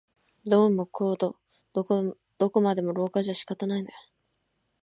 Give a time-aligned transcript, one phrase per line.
[0.45, 1.31] どうもこうど
[1.83, 3.93] こまでも廊下じゃ仕方ないね